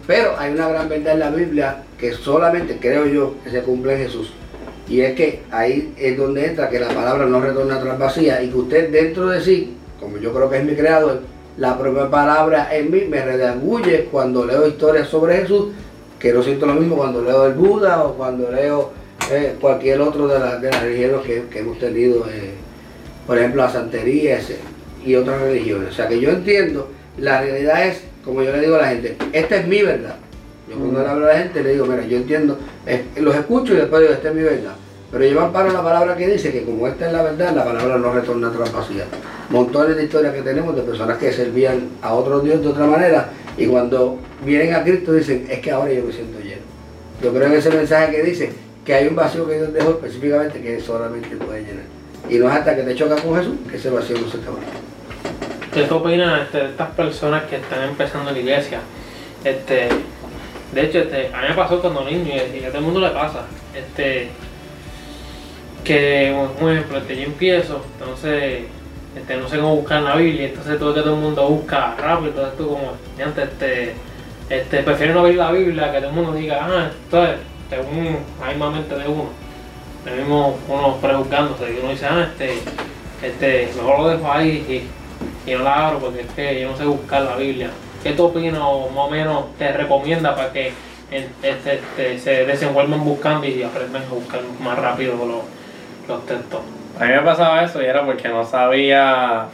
[0.05, 3.93] Pero hay una gran verdad en la Biblia que solamente creo yo que se cumple
[3.93, 4.33] en Jesús.
[4.89, 8.49] Y es que ahí es donde entra que la palabra no retorna atrás vacía y
[8.49, 11.21] que usted dentro de sí, como yo creo que es mi creador,
[11.57, 15.67] la propia palabra en mí me redarguye cuando leo historias sobre Jesús,
[16.19, 18.91] que no siento lo mismo cuando leo el Buda o cuando leo
[19.31, 22.51] eh, cualquier otro de, la- de las religiones que, que hemos tenido, eh,
[23.27, 24.57] por ejemplo la santería ese,
[25.05, 25.89] y otras religiones.
[25.89, 29.15] O sea que yo entiendo, la realidad es como yo le digo a la gente,
[29.33, 30.15] esta es mi verdad.
[30.69, 33.73] Yo cuando le hablo a la gente le digo, mira, yo entiendo, eh, los escucho
[33.73, 34.75] y después digo, esta es mi verdad.
[35.13, 37.97] Pero amparo en la palabra que dice que como esta es la verdad, la palabra
[37.99, 39.05] no retorna atrás vacía.
[39.51, 43.29] Montones de historias que tenemos de personas que servían a otro Dios de otra manera
[43.55, 46.63] y cuando vienen a Cristo dicen, es que ahora yo me siento lleno.
[47.21, 50.59] Yo creo en ese mensaje que dice que hay un vacío que Dios dejó específicamente
[50.59, 51.85] que solamente puede llenar.
[52.27, 54.47] Y no es hasta que te chocas con Jesús que ese vacío no se te
[54.47, 54.55] va.
[55.71, 58.79] ¿Qué tú opinas este, de estas personas que están empezando la iglesia?
[59.43, 59.89] Este,
[60.73, 63.09] de hecho, este, a mí me pasó cuando niño y a todo el mundo le
[63.11, 63.41] pasa.
[63.75, 64.29] Este,
[65.83, 68.63] que, por ejemplo, este, yo empiezo, entonces
[69.15, 72.29] este, no sé cómo buscar la Biblia, entonces todo que todo el mundo busca rápido,
[72.29, 72.93] entonces tú como,
[73.23, 73.93] antes, este,
[74.49, 77.35] este, prefiero no abrir la Biblia, que todo el mundo diga, ah, esto es,
[77.69, 79.29] según la misma mente de uno,
[80.05, 82.59] el mismo uno prejuzgándose, y uno dice, ah, este,
[83.21, 84.65] este, mejor lo dejo ahí
[85.47, 87.69] y, y no la abro porque es que yo no sé buscar la Biblia.
[88.03, 90.73] ¿Qué tú opinas o más o menos te recomienda para que
[91.09, 95.15] este, este, se desenvuelvan buscando y aprendan a buscar más rápido
[96.07, 96.61] los textos?
[96.99, 99.45] A mí me pasaba eso y era porque no sabía,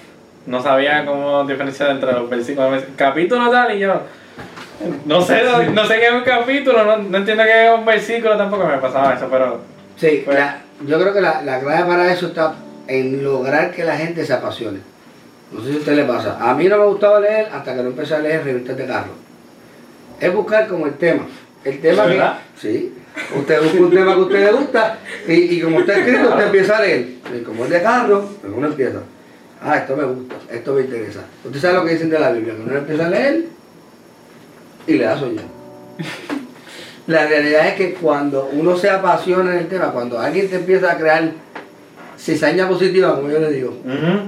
[0.46, 2.84] no sabía cómo diferenciar entre los versículos.
[2.96, 4.02] Capítulo tal y yo,
[5.06, 5.42] no sé,
[5.74, 8.78] no, sé qué es un capítulo, no, no entiendo qué es un versículo tampoco me
[8.78, 9.62] pasaba eso, pero
[9.98, 12.54] Sí, Pues- la- yo creo que la, la clave para eso está
[12.88, 14.80] en lograr que la gente se apasione.
[15.52, 16.38] No sé si a usted le pasa.
[16.40, 19.12] A mí no me gustaba leer hasta que no empecé a leer revistas de carro.
[20.20, 21.24] Es buscar como el tema.
[21.66, 22.10] El tema que.
[22.12, 22.38] ¿Verdad?
[22.56, 22.94] Sí.
[23.38, 26.46] Usted busca un tema que a usted le gusta y, y como está escrito, usted
[26.46, 27.08] empieza a leer.
[27.38, 29.00] Y como es de carro, pues uno empieza.
[29.62, 31.20] Ah, esto me gusta, esto me interesa.
[31.44, 33.44] Usted sabe lo que dicen de la Biblia, que uno empieza a leer
[34.88, 35.42] y le da sueño.
[37.08, 40.92] La realidad es que cuando uno se apasiona en el tema, cuando alguien te empieza
[40.92, 41.32] a crear
[42.18, 43.76] cizaña positiva, como yo le digo,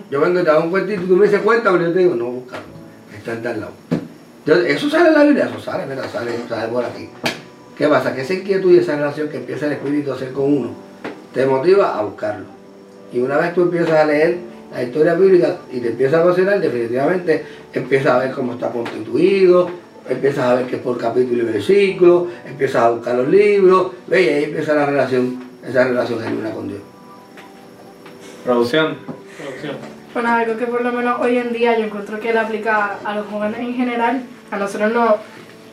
[0.09, 1.99] yo vengo y te hago un cuentito y tú me dices cuenta, pero yo te
[1.99, 2.63] digo, no, búscalo,
[3.15, 3.73] está en tal lado.
[4.45, 7.07] Yo- eso sale en la Biblia, eso sale, mira, sale, sale por aquí.
[7.81, 8.13] ¿Qué pasa?
[8.13, 10.69] Que esa inquietud y esa relación que empieza el Espíritu a hacer con uno,
[11.33, 12.45] te motiva a buscarlo.
[13.11, 14.37] Y una vez tú empiezas a leer
[14.71, 19.71] la historia bíblica y te empiezas a apasionar, definitivamente empiezas a ver cómo está constituido,
[20.07, 24.21] empiezas a ver que es por capítulo y versículo, empiezas a buscar los libros, ve,
[24.21, 26.81] y ahí empieza la relación, esa relación genuina con Dios.
[28.45, 28.97] producción.
[29.39, 29.77] Producción.
[30.13, 33.15] Bueno, algo que por lo menos hoy en día yo encuentro que le aplica a
[33.15, 34.21] los jóvenes en general.
[34.51, 35.15] A nosotros no.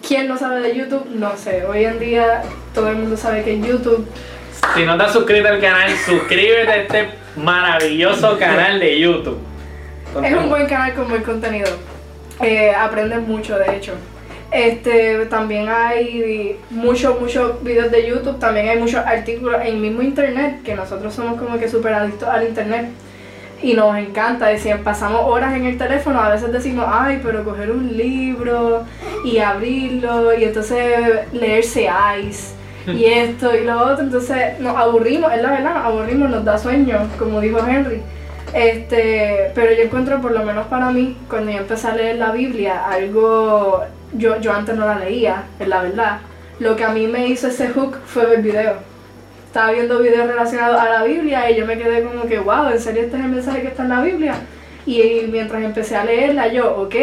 [0.09, 1.07] ¿Quién no sabe de YouTube?
[1.17, 1.67] No sé.
[1.67, 2.43] Hoy en día
[2.73, 4.09] todo el mundo sabe que YouTube.
[4.75, 9.37] Si no te has suscrito al canal, suscríbete a este maravilloso canal de YouTube.
[10.25, 11.69] Es un buen canal con buen contenido.
[12.41, 13.93] Eh, aprendes mucho, de hecho.
[14.51, 20.01] Este, también hay muchos, muchos videos de YouTube, también hay muchos artículos en el mismo
[20.01, 22.87] internet, que nosotros somos como que súper adictos al internet.
[23.63, 27.73] Y nos encanta, decían, pasamos horas en el teléfono, a veces decimos, ay, pero coger
[27.73, 28.85] un libro
[29.25, 31.89] y abrirlo y entonces leerse
[32.23, 32.55] Ice
[32.87, 36.57] y esto y lo otro, entonces nos aburrimos, es la verdad, nos aburrimos, nos da
[36.57, 38.01] sueño, como dijo Henry.
[38.55, 42.33] Este, pero yo encuentro, por lo menos para mí, cuando yo empecé a leer la
[42.33, 46.21] Biblia, algo, yo, yo antes no la leía, es la verdad.
[46.59, 48.77] Lo que a mí me hizo ese hook fue ver videos.
[49.59, 52.79] Estaba viendo videos relacionados a la Biblia y yo me quedé como que, wow, ¿en
[52.79, 54.35] serio este es el mensaje que está en la Biblia?
[54.87, 56.95] Y mientras empecé a leerla, yo, ok,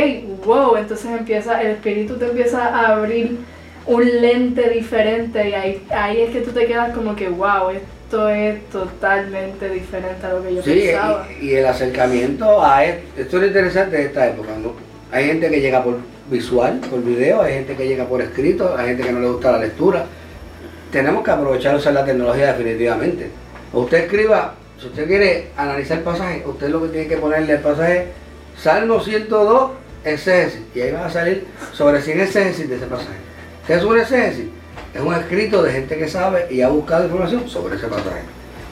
[0.46, 3.40] wow, entonces empieza, el espíritu te empieza a abrir
[3.88, 8.30] un lente diferente y ahí, ahí es que tú te quedas como que, wow, esto
[8.30, 11.28] es totalmente diferente a lo que yo Sí, pensaba.
[11.42, 14.72] y, y el acercamiento a esto, esto es lo interesante de esta época, ¿no?
[15.12, 15.98] Hay gente que llega por
[16.32, 19.52] visual, por video, hay gente que llega por escrito, hay gente que no le gusta
[19.52, 20.06] la lectura.
[20.96, 23.30] Tenemos que aprovechar usar la tecnología definitivamente.
[23.74, 27.60] Usted escriba, si usted quiere analizar el pasaje, usted lo que tiene que ponerle al
[27.60, 28.14] pasaje,
[28.58, 29.72] Salmo 102,
[30.06, 33.18] exégesis, y ahí va a salir sobre 100 exégesis de ese pasaje.
[33.68, 34.46] ¿Qué es un exégesis?
[34.94, 38.22] Es un escrito de gente que sabe y ha buscado información sobre ese pasaje.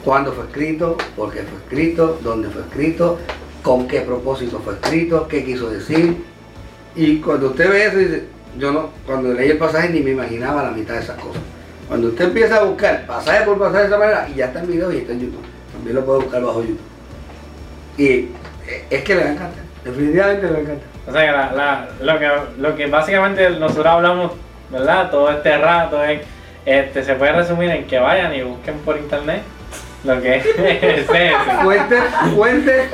[0.02, 0.96] ¿Cuándo fue escrito?
[1.14, 2.18] ¿Por qué fue escrito?
[2.22, 3.18] ¿Dónde fue escrito?
[3.62, 5.28] ¿Con qué propósito fue escrito?
[5.28, 6.24] ¿Qué quiso decir?
[6.96, 8.22] Y cuando usted ve eso, dice,
[8.58, 11.42] yo no, cuando leí el pasaje ni me imaginaba la mitad de esas cosas.
[11.88, 14.66] Cuando usted empieza a buscar pasaje por pasaje de esa manera, y ya está en
[14.66, 15.44] video y está en YouTube.
[15.72, 16.80] También lo puede buscar bajo YouTube.
[17.98, 18.30] Y eh,
[18.90, 19.50] es que le va a.
[19.84, 20.88] Definitivamente le va a encantar.
[21.06, 24.32] O sea, que, lo que básicamente nosotros hablamos,
[24.70, 25.10] ¿verdad?
[25.10, 26.22] Todo este rato es,
[26.64, 29.42] este, se puede resumir en que vayan y busquen por internet
[30.04, 31.06] lo que es.
[31.62, 32.02] Fuentes,
[32.34, 32.88] fuentes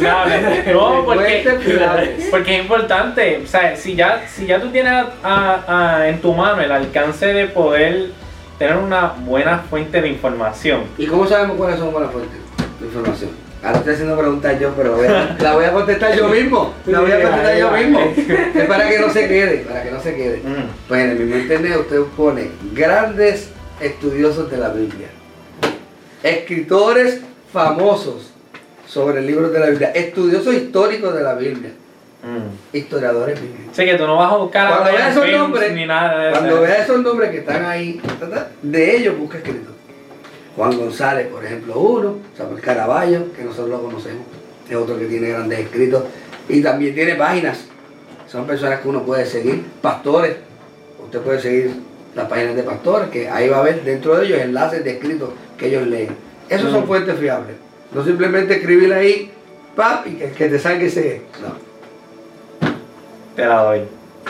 [0.00, 0.66] fiables.
[0.74, 1.58] No, porque,
[2.30, 3.40] porque es importante.
[3.44, 7.26] O sea, si ya, si ya tú tienes a- a- en tu mano el alcance
[7.26, 8.06] de poder
[8.58, 12.38] tener una buena fuente de información, ¿Y cómo sabemos cuáles son buenas fuentes
[12.80, 13.30] de información?
[13.62, 16.74] Ahora estoy haciendo preguntas yo, pero a- la voy a contestar yo mismo.
[16.86, 18.00] La voy a contestar yo mismo.
[18.54, 20.36] Es para que no se quede, para que no se quede.
[20.44, 20.64] Mm.
[20.88, 23.50] Pues en el mismo internet usted pone grandes
[23.80, 25.08] estudiosos de la Biblia.
[26.22, 27.20] Escritores
[27.52, 28.30] famosos
[28.86, 29.90] sobre libros de la Biblia.
[29.90, 31.70] Estudiosos históricos de la Biblia.
[32.22, 32.76] Mm.
[32.76, 33.72] Historiadores bíblicos.
[33.72, 36.32] Así que tú no vas a buscar a Cuando veas esos nombres, ni nada de
[36.32, 38.00] cuando veas esos nombres que están ahí,
[38.62, 39.70] de ellos busca escrito.
[40.56, 44.24] Juan González, por ejemplo, uno, Samuel Caraballo, que nosotros lo conocemos,
[44.68, 46.02] es otro que tiene grandes escritos,
[46.48, 47.66] y también tiene páginas.
[48.26, 50.36] Son personas que uno puede seguir, pastores,
[51.04, 51.70] usted puede seguir
[52.18, 55.30] las páginas de pastores, que ahí va a ver dentro de ellos enlaces de escritos
[55.56, 56.10] que ellos leen.
[56.48, 56.86] Esos son Mm.
[56.86, 57.56] fuentes fiables.
[57.92, 59.30] No simplemente escribir ahí,
[59.76, 61.22] pap, y que, que te salga ese.
[61.40, 62.68] No.
[63.36, 63.82] Te la doy.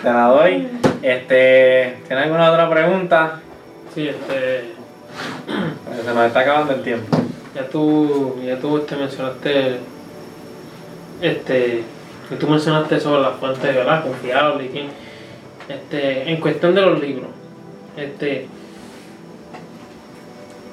[0.03, 0.69] Te la doy.
[1.03, 3.41] Este, ¿Tienes alguna otra pregunta?
[3.95, 4.75] Sí, este,
[6.05, 7.17] Se nos está acabando el tiempo.
[7.55, 9.77] ya tú, ya tú este, mencionaste,
[11.23, 11.83] este,
[12.29, 14.03] que tú mencionaste sobre las fuentes, ¿verdad?
[14.05, 14.87] Confiables y quién.
[15.69, 17.29] Este, en cuestión de los libros,
[17.99, 18.47] este,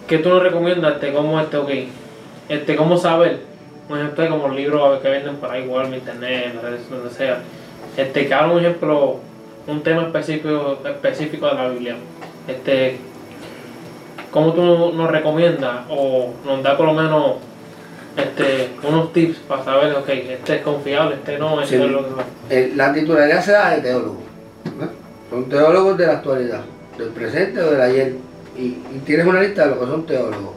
[0.08, 0.94] ¿qué tú nos recomiendas?
[0.96, 1.70] Este, cómo este, ok,
[2.50, 3.40] este, cómo saber,
[3.88, 7.40] por ejemplo, como libros que venden por ahí, igual en internet, en redes, donde sea,
[7.98, 9.20] este, que habla, por ejemplo,
[9.68, 11.96] un tema específico, específico de la Biblia,
[12.48, 12.98] este,
[14.32, 17.34] ¿cómo tú nos recomiendas o nos da por lo menos
[18.18, 21.84] este, unos tips para saber, ok, este es confiable, este no, este Sí.
[21.84, 22.24] es lo que va?
[22.50, 24.20] Eh, la titularidad se da de teólogo.
[24.80, 24.88] ¿no?
[25.30, 26.62] Son teólogos de la actualidad,
[26.98, 28.16] del presente o del ayer.
[28.58, 28.72] Y,
[29.06, 30.54] tienes una lista de lo que son teólogos.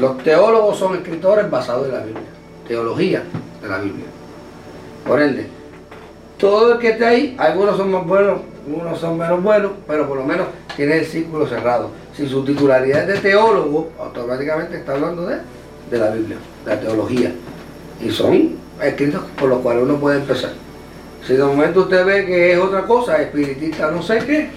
[0.00, 2.22] Los teólogos son escritores basados en la Biblia,
[2.66, 3.22] teología
[3.62, 4.06] de la Biblia.
[5.06, 5.46] Por ende,
[6.38, 10.18] todo el que esté ahí, algunos son más buenos, unos son menos buenos, pero por
[10.18, 11.90] lo menos tiene el círculo cerrado.
[12.14, 15.36] Si su titularidad es de teólogo, automáticamente está hablando de,
[15.90, 17.32] de la Biblia, de la teología.
[18.04, 20.50] Y son escritos por los cuales uno puede empezar.
[21.26, 24.50] Si de momento usted ve que es otra cosa, espiritista no sé qué,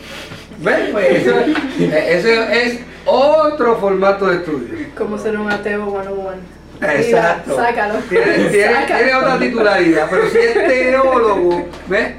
[0.61, 1.39] ve, pues eso-
[1.79, 4.75] ese es otro formato de estudio.
[4.97, 6.59] Como ser un ateo 101.
[6.81, 7.51] Exacto.
[7.51, 7.93] Mira, sácalo.
[8.09, 8.97] Tiene, tiene- Sácalo.
[9.03, 12.13] tiene otra titularidad, pero si es teólogo, ¿ves?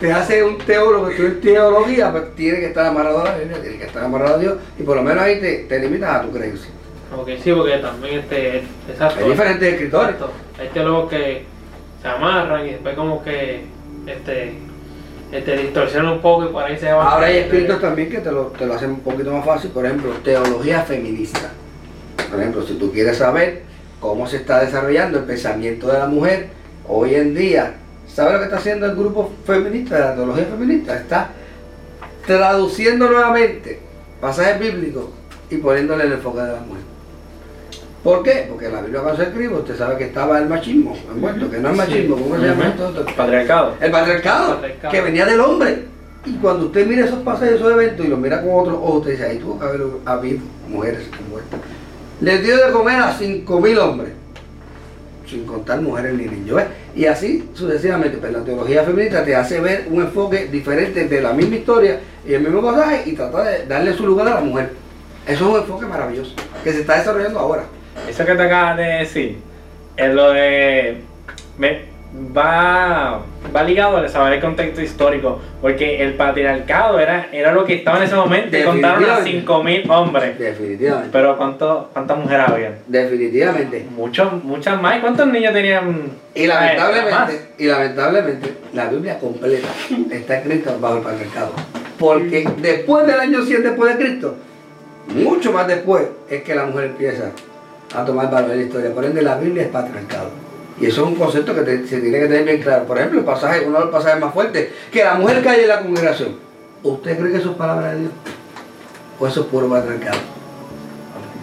[0.00, 3.60] Te hace un teólogo, tú en teología, pues tiene que estar amarrado a la Biblia,
[3.62, 6.22] tiene que estar amarrado a Dios, y por lo menos ahí te, te limitas a
[6.22, 6.70] tu creencia.
[7.16, 8.58] Ok, sí, porque también este,
[8.90, 9.24] exacto.
[9.24, 10.10] Hay diferentes escritores.
[10.14, 10.32] Exacto.
[10.60, 11.44] Hay teólogos que
[12.02, 13.64] se amarran y después como que
[14.06, 14.54] este,
[15.32, 17.06] este distorsionan un poco y por ahí se van.
[17.06, 19.84] Ahora hay escritos también que te lo, te lo hacen un poquito más fácil, por
[19.84, 21.50] ejemplo, teología feminista.
[22.30, 23.62] Por ejemplo, si tú quieres saber
[24.00, 26.48] cómo se está desarrollando el pensamiento de la mujer
[26.88, 27.74] hoy en día,
[28.06, 30.96] ¿sabes lo que está haciendo el grupo feminista de la teología feminista?
[30.96, 31.30] Está
[32.26, 33.80] traduciendo nuevamente
[34.20, 35.06] pasajes bíblicos
[35.50, 36.95] y poniéndole el enfoque de la mujer.
[38.06, 38.46] ¿Por qué?
[38.48, 41.58] Porque en la Biblia cuando se escribe, usted sabe que estaba el machismo envuelto, que
[41.58, 43.04] no es machismo, ¿cómo se llama esto?
[43.16, 43.74] Patriarcado.
[43.80, 44.92] El patriarcado, Patriarcado.
[44.92, 45.82] que venía del hombre.
[46.24, 49.10] Y cuando usted mira esos pasajes, esos eventos y los mira con otros ojos, usted
[49.10, 50.38] dice, ahí tuvo que haber habido
[50.68, 51.58] mujeres envueltas.
[52.20, 54.12] Les dio de comer a 5.000 hombres,
[55.28, 56.62] sin contar mujeres ni niños.
[56.94, 58.18] Y así sucesivamente.
[58.20, 62.34] Pero la teología feminista te hace ver un enfoque diferente de la misma historia y
[62.34, 64.70] el mismo pasaje y trata de darle su lugar a la mujer.
[65.26, 67.64] Eso es un enfoque maravilloso que se está desarrollando ahora.
[68.08, 69.38] Eso que te acabas de decir
[69.96, 70.96] es lo de.
[71.58, 71.96] me-
[72.34, 73.20] va,
[73.54, 77.98] va ligado a saber el contexto histórico, porque el patriarcado era, era lo que estaba
[77.98, 79.84] en ese momento contaron a Definitivamente.
[79.86, 80.38] 5.000 hombres.
[80.38, 81.08] Definitivamente.
[81.12, 82.78] Pero ¿cuánto, ¿cuántas mujeres había?
[82.86, 83.86] Definitivamente.
[83.94, 84.96] Muchos, muchas más.
[84.96, 86.10] ¿Y cuántos niños tenían?
[86.34, 89.68] Y lamentablemente, y lamentablemente, la Biblia completa
[90.10, 91.52] está escrita bajo el patriarcado.
[91.98, 94.36] Porque después del año 100 después de Cristo,
[95.08, 97.30] mucho más después, es que la mujer empieza
[97.96, 98.94] a tomar valor en la historia.
[98.94, 100.28] Por ende, la Biblia es patriarcado.
[100.80, 102.84] Y eso es un concepto que te- se tiene que tener bien claro.
[102.84, 105.68] Por ejemplo, el pasaje, uno de los pasajes más fuertes, que la mujer calle en
[105.68, 106.36] la congregación.
[106.82, 108.12] ¿Usted cree que eso es palabra de Dios?
[109.18, 110.18] ¿O eso es puro patriarcado?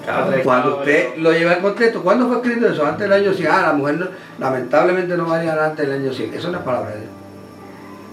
[0.05, 2.85] Patriarcado, Cuando usted lo lleva al contexto, ¿cuándo fue escrito eso?
[2.85, 3.49] Antes del año 100.
[3.51, 6.33] Ah, la mujer no- lamentablemente no valía antes del año 100.
[6.33, 7.11] Eso no es palabra de Dios.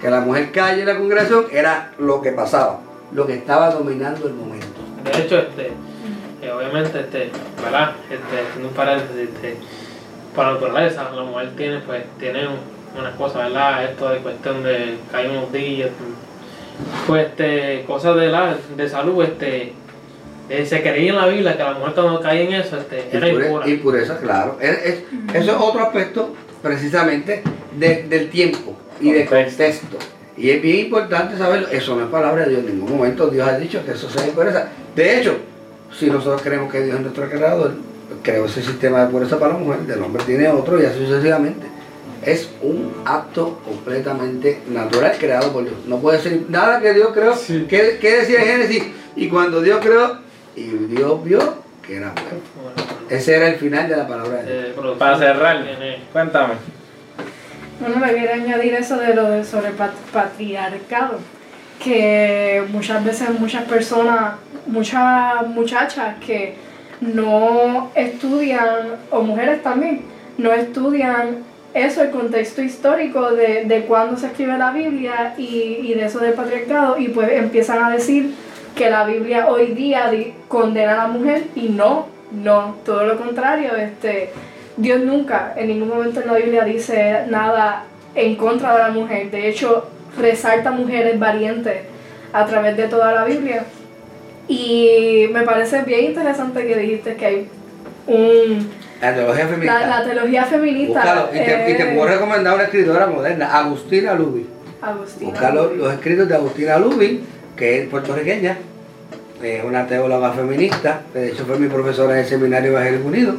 [0.01, 2.79] Que la mujer calle en la congregación era lo que pasaba,
[3.13, 4.67] lo que estaba dominando el momento.
[5.05, 5.73] De hecho, este,
[6.51, 7.31] eh, obviamente, este,
[7.63, 7.93] ¿verdad?
[8.11, 9.57] Este, haciendo un paréntesis, este,
[10.35, 13.85] por naturaleza, la mujer tiene, pues, tiene un- unas cosas, ¿verdad?
[13.85, 15.91] Esto de cuestión de que hay unos días,
[17.07, 19.73] pues, este, cosas de la, de salud, este,
[20.49, 23.29] eh, se creía en la Biblia que la mujer cuando caía en eso, este, era
[23.29, 23.69] Impure- impura.
[23.69, 24.59] impureza, claro.
[24.61, 25.03] Es- es-
[25.35, 27.43] eso es otro aspecto precisamente
[27.79, 29.63] de- del tiempo y de Contexto.
[29.63, 29.97] contexto.
[30.37, 31.69] Y es bien importante saberlo.
[31.69, 32.61] Eso no es palabra de Dios.
[32.61, 34.69] En ningún momento Dios ha dicho que eso sea impureza.
[34.97, 35.37] De hecho,
[35.99, 37.75] si nosotros creemos que Dios es nuestro creador,
[38.23, 41.67] creó ese sistema de pureza para la mujer, del hombre tiene otro y así sucesivamente.
[42.25, 45.77] Es un acto completamente natural creado por Dios.
[45.87, 47.35] No puede ser nada que Dios creó.
[47.35, 47.67] Sí.
[47.69, 48.85] ¿Qué, qué decía en Génesis?
[49.17, 50.19] Y cuando Dios creó,
[50.55, 51.55] y Dios vio
[51.87, 52.39] que era mujer.
[52.63, 54.77] Bueno, Ese era el final de la palabra de Dios.
[54.77, 55.65] eh, Para cerrar,
[56.13, 56.55] cuéntame.
[57.81, 61.19] Bueno, me quiero añadir eso de lo de sobre pat- patriarcado,
[61.83, 64.35] que muchas veces muchas personas,
[64.67, 66.55] muchas muchachas que
[67.01, 70.03] no estudian, o mujeres también,
[70.37, 71.39] no estudian
[71.73, 76.19] eso, el contexto histórico de, de cuándo se escribe la Biblia y, y de eso
[76.19, 78.35] del patriarcado, y pues empiezan a decir
[78.75, 80.11] que la Biblia hoy día
[80.49, 84.31] condena a la mujer y no, no, todo lo contrario, este,
[84.77, 89.31] Dios nunca en ningún momento en la Biblia dice nada en contra de la mujer,
[89.31, 89.89] de hecho
[90.19, 91.79] resalta mujeres valientes
[92.33, 93.65] a través de toda la Biblia
[94.49, 97.49] y me parece bien interesante que dijiste que hay
[98.07, 98.69] un,
[99.01, 99.81] La teología feminista.
[99.81, 101.01] la, la teología feminista.
[101.01, 101.29] Búscalo.
[101.33, 104.49] Y te, y te puedo recomendar una escritora moderna, Agustina Lubin.
[104.83, 105.51] Agustina.
[105.51, 107.25] Los, los escritos de Agustina Lubin,
[107.57, 108.57] que es puertorriqueña,
[109.43, 113.35] es una teóloga feminista, de hecho fue mi profesora en el Seminario Evangélico Unido.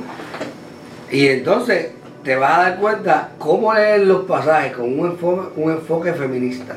[1.11, 1.91] Y entonces
[2.23, 6.75] te vas a dar cuenta cómo leer los pasajes con un enfoque, un enfoque feminista.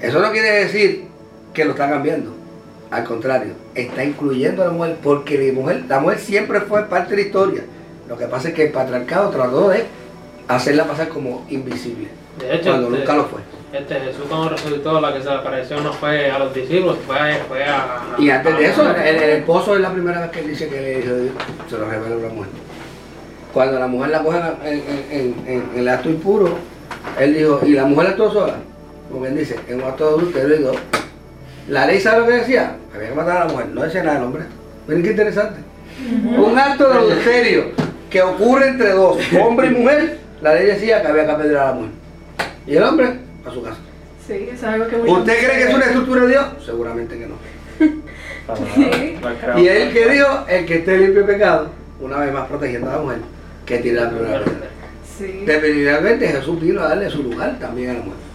[0.00, 1.06] Eso no quiere decir
[1.52, 2.32] que lo está cambiando.
[2.90, 7.16] Al contrario, está incluyendo a la mujer porque la mujer, la mujer siempre fue parte
[7.16, 7.62] de la historia.
[8.08, 9.84] Lo que pasa es que el patriarcado trató de
[10.48, 13.40] hacerla pasar como invisible, De hecho, cuando este, nunca lo fue.
[13.72, 17.18] este Jesús cuando resucitó, la que se le apareció no fue a los discípulos, fue,
[17.48, 18.14] fue a...
[18.16, 20.80] Y antes de eso, el, el esposo es la primera vez que él dice que
[20.80, 22.50] le se lo revela a una mujer.
[23.56, 26.58] Cuando la mujer la coge en, en- en- en- en el acto impuro,
[27.18, 28.52] él dijo, ¿y la mujer actuó sola?
[29.10, 30.72] Porque él dice, en un acto de adulterio, y digo,
[31.68, 34.18] la ley sabe lo que decía, había que matar a la mujer, no decía nada
[34.18, 34.42] el hombre.
[34.86, 35.60] Miren qué interesante.
[36.36, 37.64] Un acto de adulterio
[38.10, 41.66] que ocurre entre dos, hombre y mujer, la ley decía que había que apedrear a
[41.68, 41.90] la mujer.
[42.66, 43.06] Y el hombre,
[43.46, 43.78] a su casa.
[44.26, 46.44] Sí, eso es algo que ¿Usted cree que es una estructura de Dios?
[46.62, 47.36] Seguramente que no.
[48.74, 49.18] Sí.
[49.56, 51.70] Y él que dijo, el que esté limpio de pecado,
[52.02, 53.18] una vez más protegiendo a la mujer,
[53.66, 54.68] que tire la primera piedra.
[55.18, 55.42] Sí.
[55.44, 58.26] Definitivamente Jesús vino a darle su lugar también a la mujer.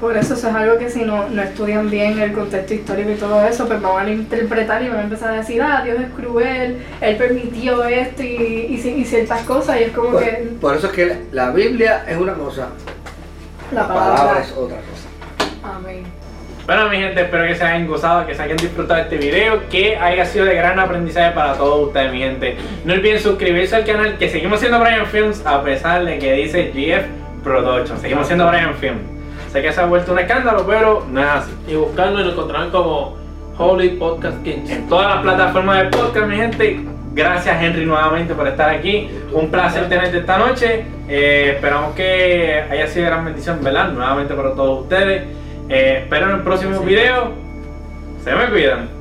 [0.00, 3.14] Por eso eso es algo que si no, no estudian bien el contexto histórico y
[3.14, 6.08] todo eso, pues van a interpretar y van a empezar a decir, ah, Dios es
[6.10, 10.30] cruel, Él permitió esto y, y, ci- y ciertas cosas, y es como Por, que
[10.60, 12.68] por eso es que la Biblia es una cosa,
[13.72, 14.40] la la palabra palabra.
[14.42, 15.76] es otra cosa.
[15.76, 16.02] Amén.
[16.66, 19.98] Bueno, mi gente, espero que se hayan gozado, que se hayan disfrutado este video, que
[19.98, 22.56] haya sido de gran aprendizaje para todos ustedes, mi gente.
[22.86, 26.72] No olviden suscribirse al canal, que seguimos siendo Brian Films, a pesar de que dice
[26.74, 27.98] GF Production.
[27.98, 29.02] Seguimos siendo Brian Films.
[29.52, 31.52] Sé que se ha vuelto un escándalo, pero no es así.
[31.68, 33.14] Y buscarlo y lo encontrarán como
[33.58, 34.70] Holy Podcast Kings.
[34.70, 36.80] En todas las plataformas de podcast, mi gente.
[37.12, 39.10] Gracias, Henry, nuevamente por estar aquí.
[39.34, 40.86] Un placer tenerte esta noche.
[41.08, 43.92] Eh, esperamos que haya sido de gran bendición, ¿verdad?
[43.92, 45.43] Nuevamente para todos ustedes.
[45.68, 47.32] Eh, espero en el próximo video.
[48.22, 48.93] Se me cuidan.